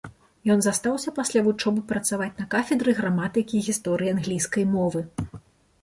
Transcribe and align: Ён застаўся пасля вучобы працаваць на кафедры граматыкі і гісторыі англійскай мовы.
Ён 0.53 0.59
застаўся 0.65 1.13
пасля 1.19 1.43
вучобы 1.47 1.85
працаваць 1.93 2.31
на 2.39 2.47
кафедры 2.55 2.91
граматыкі 3.01 3.55
і 3.61 3.65
гісторыі 3.71 4.15
англійскай 4.19 4.63
мовы. 4.77 4.99